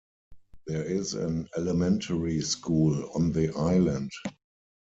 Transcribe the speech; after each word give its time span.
There 0.65 0.81
is 0.83 1.13
an 1.13 1.47
elementary 1.55 2.41
school 2.41 3.11
on 3.13 3.31
the 3.33 3.53
island. 3.55 4.09